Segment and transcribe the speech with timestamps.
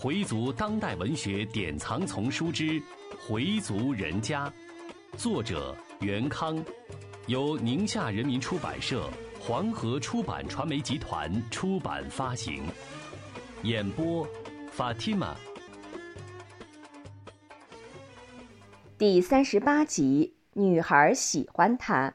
[0.00, 2.62] 回族当代文学典藏丛书之
[3.18, 4.46] 《回族人家》，
[5.16, 6.64] 作者袁康，
[7.26, 12.62] 由宁夏人民出版社、黄河出版传媒集团出版发行。
[13.64, 14.24] 演播
[14.72, 15.34] ：Fatima。
[18.96, 22.14] 第三十八集，女孩喜欢他。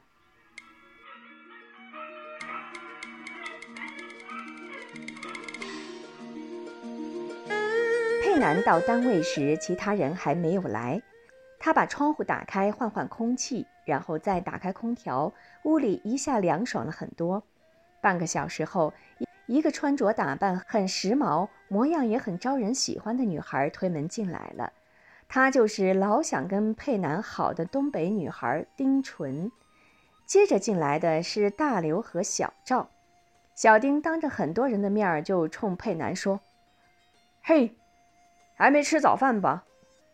[8.34, 11.00] 佩南到单位时，其他人还没有来。
[11.56, 17.44] 他把窗户打开，换换空气，然后再打开空调，屋里一下凉爽了很多。
[18.00, 18.92] 半个小时后，
[19.46, 24.72] 一个穿着打扮很时髦、模样也很招人喜欢的女孩推门进来了。
[25.28, 29.48] 她就是老想跟佩南好的东北女孩丁纯。
[30.26, 32.90] 接着进来的是大刘和小赵。
[33.54, 36.40] 小丁当着很多人的面就冲佩南说
[37.40, 37.76] ：“嘿。”
[38.54, 39.64] 还没吃早饭吧？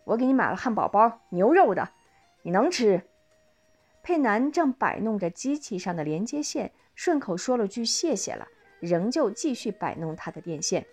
[0.05, 1.91] 我给你买了汉堡包，牛肉的，
[2.43, 3.03] 你能吃？
[4.03, 8.49] 佩南正摆弄着机器上的连接线，顺口说了句“谢谢了”，
[8.81, 10.87] 仍旧继续摆弄他的电线。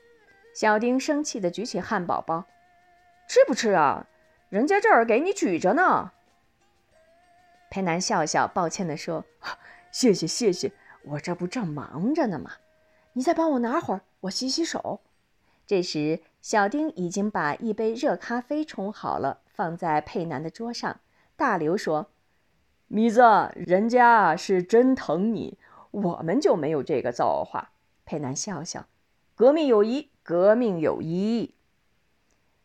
[0.53, 2.45] 小丁生气地举起汉堡包
[3.29, 4.07] ：“吃不吃啊？
[4.49, 6.11] 人家这儿给你举着呢。”
[7.71, 9.25] 佩南笑笑，抱歉地说
[9.91, 10.71] ：“谢谢谢谢，
[11.03, 12.51] 我这不正忙着呢吗？
[13.13, 14.99] 你再帮我拿会儿，我洗洗手。”
[15.67, 21.01] 这时，小丁已经把一杯热咖啡冲好了，放在佩南的桌上。
[21.35, 22.11] 大刘说
[22.87, 23.21] ：“米子，
[23.53, 25.57] 人家是真疼你，
[25.91, 27.73] 我们就没有这个造化。”
[28.05, 28.85] 佩南笑笑
[29.35, 31.53] ：“革命友谊，革命友谊。”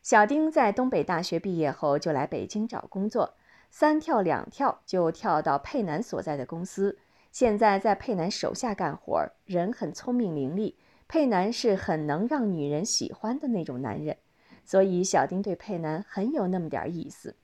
[0.01, 3.35] 小丁在东北大学毕业后就来北京找工作，
[3.69, 6.97] 三跳两跳就跳到佩南所在的公司，
[7.33, 10.75] 现在在佩南手下干活，人很聪明伶俐。
[11.13, 14.17] 佩南是很能让女人喜欢的那种男人，
[14.65, 17.35] 所以小丁对佩南很有那么点意思。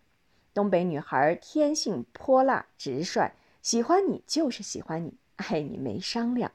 [0.55, 3.31] 东北女孩天性泼辣直率，
[3.61, 6.51] 喜欢你就是喜欢你，爱你没商量。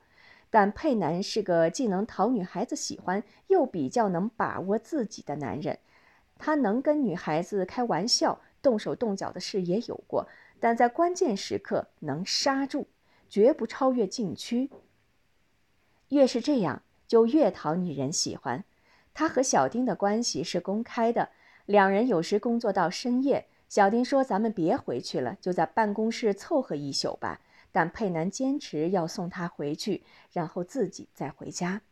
[0.51, 5.79] 但佩南是个既能讨女孩子喜欢，又比较能把握自己的男人。
[6.37, 10.27] 他能跟女孩子开玩笑，动手动脚的事也有过，
[10.59, 12.89] 但在关键时刻能刹住，
[13.29, 14.69] 绝不超越禁区。
[16.09, 16.83] 越是这样。
[17.07, 18.65] 就越讨女人喜欢。
[19.13, 21.31] 他和小丁的关系是公开的，
[21.67, 23.47] 两人有时工作到深夜。
[23.69, 27.41] 小丁说：“咱们别回去了，就在办公室凑合一宿吧。”
[27.73, 31.83] 但佩南坚持要送他回去，然后自己再回家。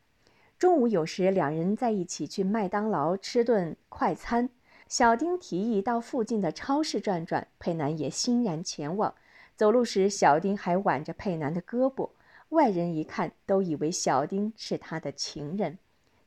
[0.57, 4.49] 中午有时两人在一起去麦当劳吃顿快餐。
[4.87, 9.13] 小丁提议到附近的超市转转，佩南也欣然前往。
[9.57, 12.11] 走路时，小丁还挽着佩南的胳膊。
[12.53, 15.79] 外人一看都以为小丁是他的情人，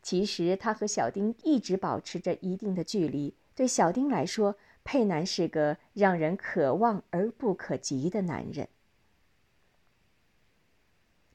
[0.01, 3.35] 其实他和小丁一直保持着一定的距离。
[3.53, 8.67] 对小丁来说，佩南是个让人可望而不可及的男人。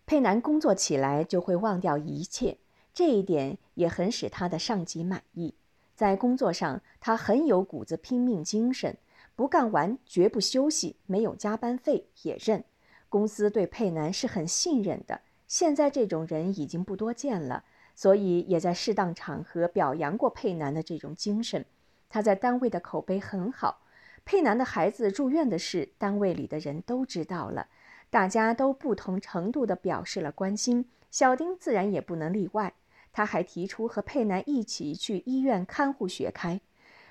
[0.06, 2.59] 佩南工作起来就会忘掉一切，
[2.93, 5.55] 这一点也很使他的上级满意。
[5.95, 8.99] 在工作上，他很有股子拼命精神，
[9.37, 12.65] 不干完绝不休息，没有加班费也认。
[13.10, 21.66] 公司对佩南是很信任的，现在这种人已经不多见了，所以也在适当场合表扬过佩南的这种精神。
[22.09, 23.82] 他在单位的口碑很好。
[24.25, 27.69] 佩南的孩子住院的事，单位里的人都知道了，
[28.10, 32.75] 大家都不同程度地表示了关心，小丁自然也不能例外。
[33.12, 36.60] 他还提出和佩南一起去医院看护学开，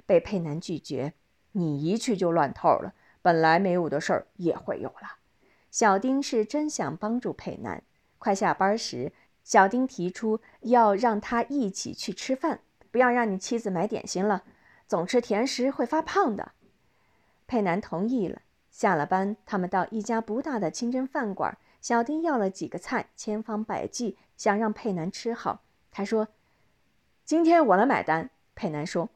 [0.05, 1.13] 被佩南拒绝
[1.51, 5.17] ：“你一去就乱透了，本来没有的事儿也会有了。”
[5.71, 7.83] 小丁是真想帮助佩南。
[8.17, 9.11] 快下班时，
[9.43, 12.59] 小丁提出要让他一起去吃饭，
[12.91, 14.43] 不要让你妻子买点心了，
[14.87, 16.51] 总吃甜食会发胖的。
[17.47, 18.41] 佩南同意了。
[18.71, 25.63] 下了班，他们到一家不大的清真饭馆，小丁要了几个菜，千方百计想让佩南吃好。
[25.91, 26.27] 他说
[27.25, 29.09] ：“今天我来买单。”佩南说：“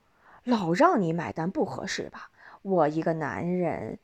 [0.44, 2.32] 老让你买单不合适吧？
[2.62, 4.00] 我一个男人，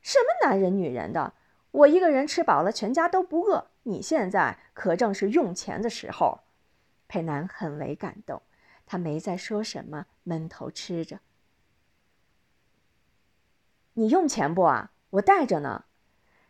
[0.00, 1.34] 什么男人女人的？”
[1.72, 3.66] 我一个人吃饱了，全家都不饿。
[3.82, 6.40] 你现在可正是用钱的时候。
[7.08, 8.40] 佩南很为感动，
[8.86, 11.20] 他没再说什么，闷头吃着。
[13.94, 14.92] 你用钱不啊？
[15.10, 15.84] 我带着呢。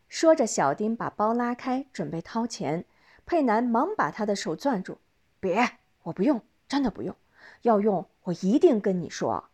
[0.08, 2.84] 说着，小丁把包拉开，准备掏钱。
[3.24, 4.98] 佩南忙把他的手攥住
[5.40, 7.16] ：“别，我不用，真的不用。
[7.62, 9.48] 要用，我一定跟你说。”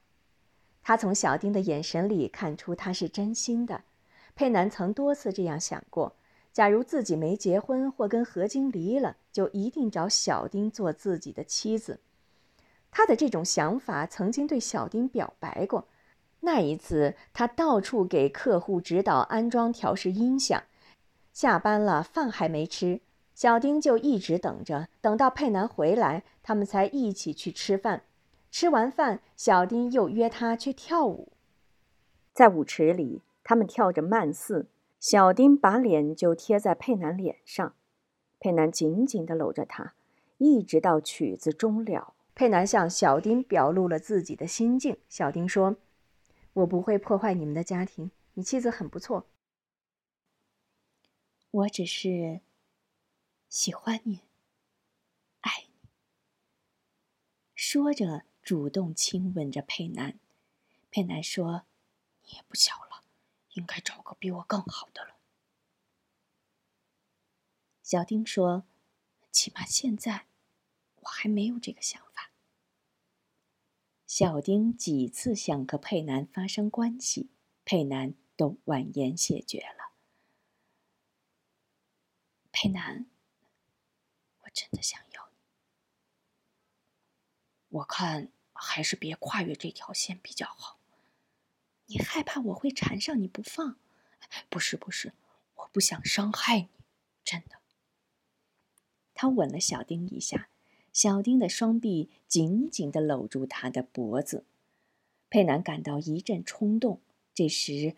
[0.82, 3.84] 他从小丁的眼神里看出他是真心的。
[4.38, 6.14] 佩南曾多次这样想过：
[6.52, 11.99] 假如自己没结婚或跟何晶离了，就一定找小丁做自己的妻子。
[12.93, 15.88] 他的这种想法曾经对小丁表白过。
[16.38, 20.62] 那一次，他到处给客户指导安装调试音响。
[21.32, 23.00] 下班了，饭还没吃，
[23.35, 28.05] 小丁就一直等着，等到佩南回来，他们才一起去吃饭。
[28.52, 31.32] 吃完饭，小丁又约他去跳舞。
[32.32, 34.68] 在舞池里，他们跳着慢四，
[35.00, 37.74] 小丁把脸就贴在佩南脸上，
[38.38, 39.94] 佩南紧紧地搂着他，
[40.36, 42.12] 一直到曲子终了。
[42.34, 44.98] 佩南向小丁表露了自己的心境。
[45.08, 45.78] 小丁说。
[46.52, 48.10] 我不会破坏你们的家庭。
[48.34, 49.26] 你妻子很不错。
[51.50, 52.42] 我只是
[53.48, 54.24] 喜欢你，
[55.40, 55.88] 爱你。
[57.54, 60.18] 说着，主动亲吻着佩南。
[60.90, 61.62] 佩南说
[62.26, 62.88] ：“你也不小了，
[63.58, 65.16] 应该找个比我更好的了。”
[67.82, 68.64] 小丁说
[69.32, 70.26] ：“起码现在，
[70.96, 72.31] 我还没有这个想法。”
[74.06, 77.31] 小丁几次想和佩南发生关系，
[77.64, 79.93] 佩南都婉言谢绝了。
[82.50, 83.06] 佩南，
[84.40, 85.37] 我真的想要你。
[87.69, 90.77] 我看还是别跨越这条线比较好。
[91.88, 93.76] 你害怕我会缠上你不放？
[94.49, 95.12] 不是不是，
[95.56, 96.69] 我不想伤害你，
[97.25, 97.56] 真的。
[99.14, 100.49] 他吻了小丁一下。
[100.90, 104.44] 小丁的双臂紧紧地搂住他的脖子，
[105.31, 107.00] 佩南感到一阵冲动。
[107.32, 107.94] 这时，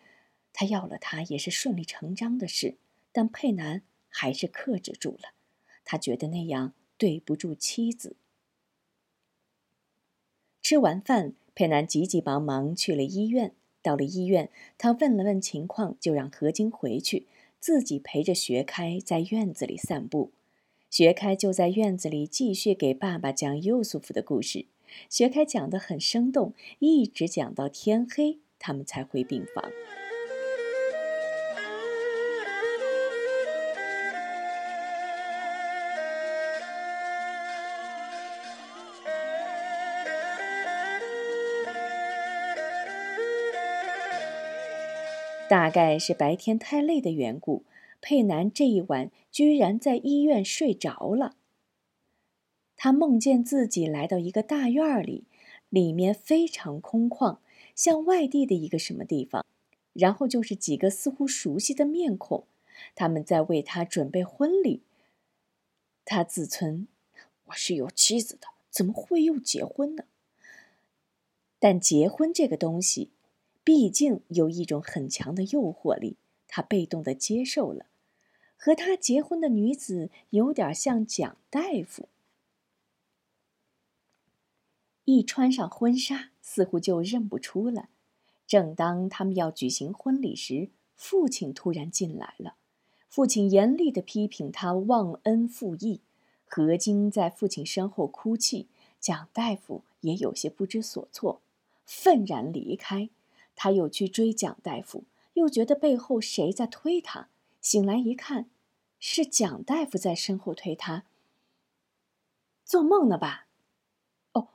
[0.53, 2.77] 他要了他也是顺理成章的事，
[3.11, 5.33] 但佩南还是克制住了。
[5.85, 8.17] 他觉得那样对不住妻子。
[10.61, 13.55] 吃完饭，佩南急急忙忙去了医院。
[13.83, 17.27] 到了医院，他问了问情况，就让何晶回去，
[17.59, 20.33] 自己陪着学开在院子里散步。
[20.91, 24.67] 学开就在院子里继续给爸爸讲右素福的故事。
[25.09, 29.71] 学开讲得很生动，一直讲到天黑，他们才回病房。
[45.51, 47.65] 大概是白天太累的缘故。
[48.01, 51.35] 佩南这一晚居然在医院睡着了。
[52.77, 55.25] 他梦见自己来到一个大院里，
[55.69, 57.39] 里面非常空旷，
[57.75, 59.45] 像外地的一个什么地方。
[59.93, 62.45] 然后就是几个似乎熟悉的面孔，
[62.95, 64.85] 他们在为他准备婚礼。
[66.05, 66.87] 他自尊
[67.47, 70.05] ：“我是有妻子的，怎么会又结婚呢？”
[71.59, 73.11] 但结婚这个东西，
[73.63, 76.17] 毕竟有一种很强的诱惑力，
[76.49, 77.87] 他被动的接受了。
[78.57, 82.09] 和他结婚的女子有点像蒋大夫，
[85.07, 87.89] 一穿上婚纱，似乎就认不出了。
[88.47, 92.57] 正当他们要举行婚礼时，父亲突然进来了。
[93.09, 96.03] 父亲严厉的批评他忘恩负义。
[96.45, 98.69] 何晶在父亲身后哭泣，
[98.99, 101.41] 蒋大夫也有些不知所措，
[101.87, 103.09] 愤然离开。
[103.63, 105.05] 他又去追蒋大夫，
[105.35, 107.29] 又觉得背后谁在推他。
[107.61, 108.49] 醒来一看，
[108.99, 111.05] 是蒋大夫在身后推他。
[112.65, 113.49] 做梦呢吧？
[114.33, 114.49] 哦，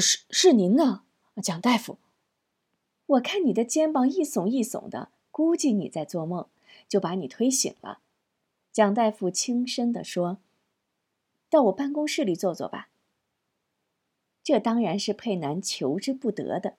[0.00, 1.04] 是是您呢，
[1.40, 1.98] 蒋大夫。
[3.06, 6.48] 我看你的肩膀一耸一耸的，估计你在做梦，
[6.88, 8.00] 就把你推醒了。
[8.72, 10.38] 蒋大夫轻声地说
[11.48, 12.88] ：“到我办公室里坐坐吧。”
[14.42, 16.78] 这当然是佩南求之不得的。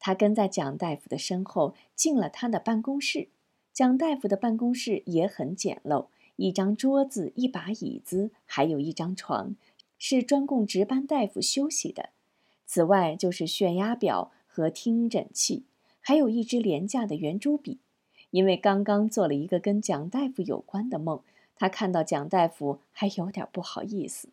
[0.00, 3.28] 他跟在蒋大夫的身后进了他的办公室。
[3.72, 9.54] 蒋大夫的办公室也很简陋，一张桌子、一把椅子，还有一张床，
[9.98, 12.08] 是专供值班大夫休息的。
[12.66, 15.64] 此外，就是血压表和听诊器，
[16.00, 17.78] 还有一支廉价的圆珠笔。
[18.30, 21.20] 因为刚刚做了一个跟蒋大夫有关的梦，
[21.56, 24.28] 他看到蒋大夫还有点不好意思。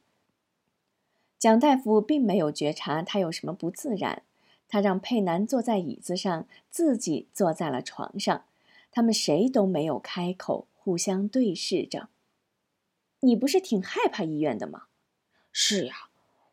[1.40, 4.24] 蒋大夫并没有觉察他有什么不自然，
[4.68, 8.46] 他让佩南坐在椅子上，自己坐在了床上。
[8.92, 12.10] 他们谁都没有开口，互相对视着。
[13.20, 14.88] 你不是挺害怕医院的吗？
[15.52, 16.10] 是呀，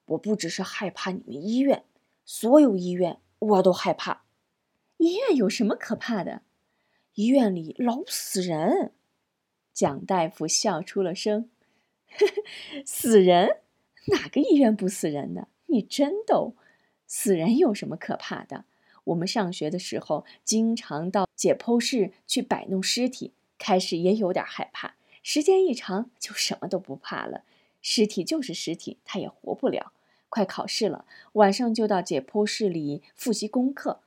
[0.06, 1.84] 我不只是害怕你们医院，
[2.24, 4.24] 所有医院我都害怕。
[4.98, 6.42] 医院有什么可怕的？
[7.14, 8.92] 医院里老死人。
[9.72, 11.50] 蒋大夫笑出了声
[12.86, 13.60] ：“死人？
[14.08, 15.48] 哪个医院不死人的？
[15.66, 16.54] 你真逗！
[17.16, 18.64] 死人有什么可怕的？”
[19.04, 23.32] 我们上学的时候，经常到解剖室去摆弄尸体。
[23.56, 27.44] 开始也有点害怕，时间一长就什么都不怕了。
[27.80, 29.92] 尸体就是尸体，他也活不了。
[30.28, 31.04] 快考试了，
[31.34, 34.00] 晚上就到解剖室里复习功课。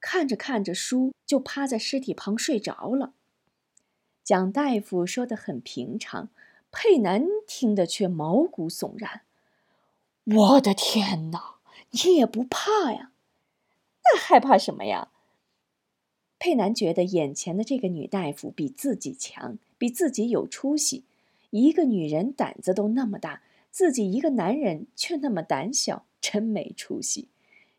[0.00, 3.12] 看着看着书，就趴在尸体旁睡着了。
[4.24, 6.30] 蒋大夫说的很平常，
[6.72, 9.20] 佩南听得却毛骨悚然。
[10.24, 11.56] 我的天哪，
[11.94, 13.12] 你也不怕呀？
[14.04, 15.12] 那害怕什么呀？
[16.38, 21.04] 佩南觉得眼前的这个女大夫比自己强，比自己有出息。
[21.50, 27.28] 一个女人胆子都那么大，自己一个男人却那么胆小，真没出息。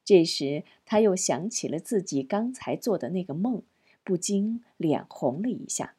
[0.06, 3.64] 这时，他又想起了自己刚才做的那个梦，
[4.04, 5.96] 不禁脸红了一下。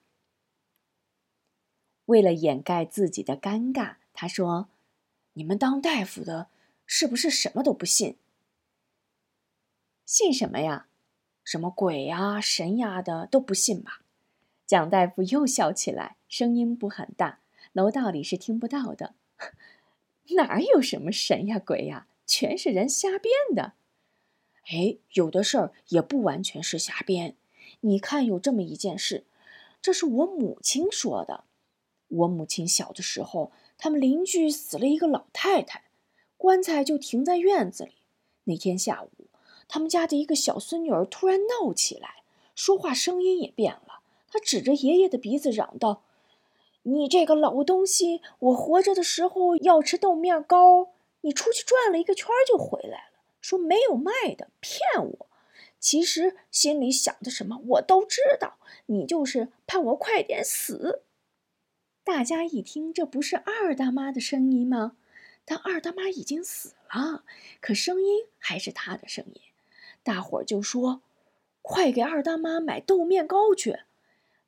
[2.07, 4.69] 为了掩盖自己的尴尬，他说
[5.35, 6.49] ：“你们当大夫的，
[6.87, 8.17] 是不是什么都不信？
[10.05, 10.87] 信什么呀？
[11.45, 14.03] 什么鬼呀、神呀的都不信吧？”
[14.67, 17.41] 蒋大夫又笑起来，声音不很大，
[17.73, 19.15] 楼道里是听不到的。
[20.37, 23.75] 哪有什么神呀鬼呀，全是人瞎编的。
[24.69, 27.37] 哎，有的事儿也不完全是瞎编。
[27.83, 29.25] 你看，有这么一件事，
[29.81, 31.45] 这是我母亲说的。
[32.09, 35.85] 我母亲小的时候，他们邻居死了一个老太太，
[36.37, 37.93] 棺材就停在院子里。
[38.45, 39.27] 那天下午，
[39.69, 42.23] 他们家的一个小孙女儿突然闹起来，
[42.55, 44.01] 说话声音也变了。
[44.29, 46.03] 她指着爷爷的鼻子嚷道
[46.85, 50.91] ：“你这个老东西，我活着的时候要吃豆面糕，
[51.23, 55.27] 你出去转了一个圈就回来了。”说没有卖的，骗我。
[55.79, 61.03] 其实心里想的什么我都知道，你就是盼我快点死。
[62.03, 64.97] 大家一听，这不是二大妈的声音吗？
[65.47, 67.25] 但二大妈已经死了，
[67.63, 69.41] 可声音还是她的声音。
[70.03, 71.01] 大伙儿就说
[71.63, 73.79] ：“快给二大妈买豆面糕去！”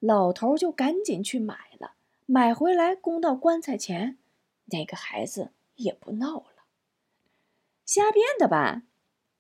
[0.01, 1.95] 老头就赶紧去买了，
[2.27, 4.19] 买回来供到棺材前，
[4.67, 6.65] 那个孩子也不闹了。
[7.87, 8.83] 瞎编的吧？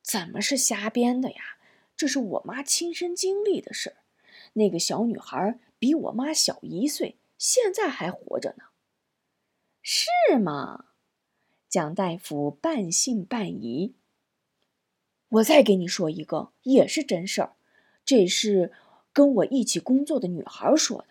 [0.00, 1.58] 怎么是瞎编的呀？
[1.96, 3.96] 这是我妈亲身经历的事儿。
[4.54, 8.64] 那个小女孩比我妈小一岁，现在还活着呢。
[9.82, 10.06] 是
[10.38, 10.86] 吗？
[11.68, 13.94] 蒋大夫半信半疑。
[15.28, 17.52] 我再给你说一个，也是真事儿。
[18.06, 18.72] 这是
[19.12, 21.08] 跟我一起工作的女孩说的。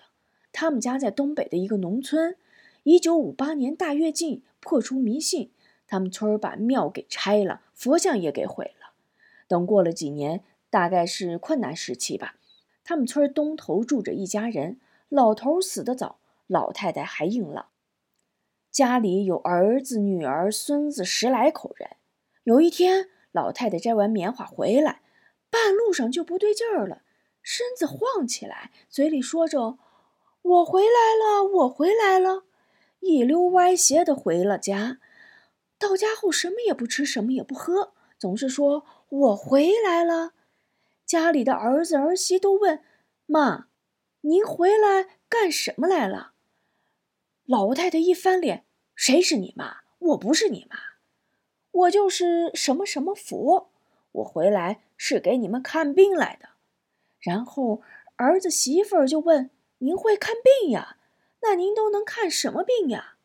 [0.51, 2.35] 他们家在东北的一个农村，
[2.81, 5.51] 一九五八年大跃进破除迷信。
[5.85, 8.93] 他们村儿把庙给拆了，佛像也给毁了。
[9.47, 12.37] 等过了几年，大概是困难时期吧。
[12.83, 17.67] 他们村东头住着一家人，老头死得早，老太太还硬朗，
[18.77, 21.95] 家里有儿子、女儿、孙子十来口人。
[22.43, 25.01] 有一天，老太太摘完棉花回来，
[25.49, 27.01] 半路上就不对劲儿了，
[27.41, 29.79] 身子晃起来，嘴里说着
[30.43, 32.43] ：“我回来了，我回来了。”
[33.01, 34.99] 一溜歪斜的回了家。
[35.79, 40.33] 到家后什么也不吃，什么也不喝，总是说“我回来了”。
[41.03, 42.83] 家里的儿子儿媳都问
[43.25, 43.69] ：“妈，
[44.21, 46.33] 您回来干什么来了？”
[47.47, 48.65] 老太太一翻脸
[48.97, 49.77] ：“谁是你妈？
[49.99, 50.75] 我不是你妈，
[51.71, 53.69] 我就是什么什么佛。
[54.11, 56.49] 我回来是给你们看病来的。”
[57.21, 57.83] 然后
[58.15, 60.97] 儿子媳妇儿就问：“您会看病呀？
[61.41, 63.17] 那您都能看什么病呀？”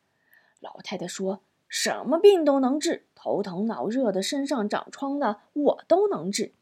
[0.61, 1.41] 老太太说。
[1.67, 6.53] 什么病都能治，头疼脑热的，身上长疮的，我都能治。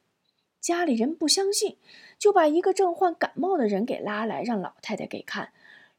[0.62, 1.78] 家里人不相信，
[2.18, 5.52] 就把一个正患感冒的人给拉来，让老太太给看。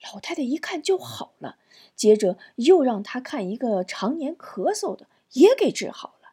[0.03, 1.57] 老太太一看就好了，
[1.95, 6.33] 接着又让他看一个常年咳嗽的，也给治好了。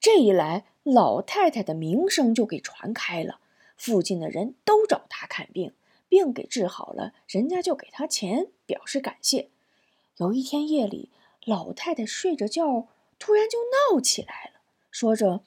[0.00, 3.40] 这一来，老太太的名声就给传开了，
[3.76, 5.74] 附近的人都找她看病，
[6.08, 9.50] 病给治好了，人家就给她钱表示感谢。
[10.16, 11.10] 有一天夜里。
[11.46, 12.88] 老太太睡着觉，
[13.20, 15.44] 突然就闹起来了，说着：“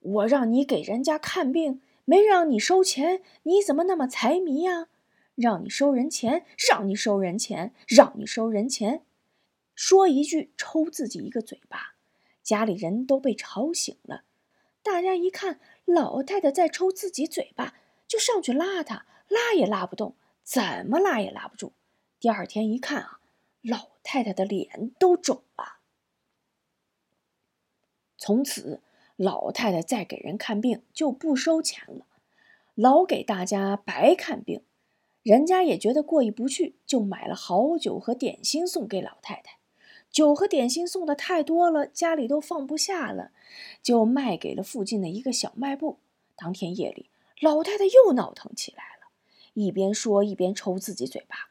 [0.00, 4.88] 我让你给人家看病，没让你收钱，你怎么那么财迷呀？
[5.40, 9.04] 让你收人钱，让你收人钱，让你收人钱。”
[9.74, 11.96] 说一句，抽自己一个嘴巴。
[12.42, 14.24] 家里人都被吵醒了，
[14.82, 17.74] 大家一看老太太在抽自己嘴巴，
[18.06, 21.72] 就上去拉她，拉也拉不动，怎么拉也拉不住。
[22.18, 23.16] 第二天一看啊。
[23.62, 25.80] 老太太的脸都肿了。
[28.16, 28.80] 从此，
[29.16, 32.06] 老太太再给人看病就不收钱了，
[32.74, 34.64] 老给大家白看病，
[35.22, 39.58] 人家也觉得过意不去，就买了好酒和点心送给老太太。
[40.10, 43.30] 酒和点心送的太多了，家里都放不下了，
[43.82, 45.98] 就卖给了附近的一个小卖部。
[46.36, 47.10] 当天夜里，
[47.40, 49.10] 老太太又闹腾起来了，
[49.52, 51.50] 一边说一边抽自己嘴巴。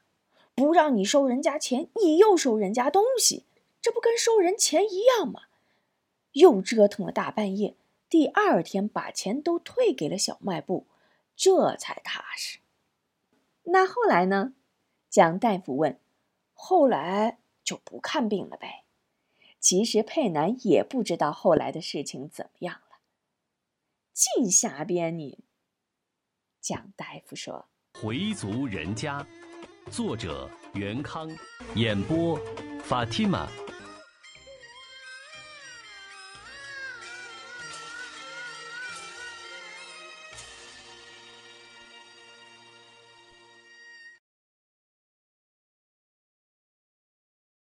[0.56, 3.46] 不让你收人家钱，你又收人家东西，
[3.82, 5.44] 这不跟收人钱一样吗？
[6.34, 7.76] 又折腾了大半夜，
[8.10, 10.86] 第二天把钱都退给了小卖部，
[11.36, 12.60] 这才踏实。
[13.72, 14.54] 那后来呢？
[15.10, 16.00] 蒋大夫问。
[16.54, 18.84] 后来就不看病了呗。
[19.60, 23.00] 其实佩南也不知道后来的事情怎么样了。
[24.14, 25.46] 净瞎编你。
[26.60, 27.70] 蒋大夫说
[28.02, 29.26] ：“回族人家，
[29.90, 31.30] 作者袁康，
[31.76, 32.38] 演播
[32.84, 33.48] 法蒂玛。”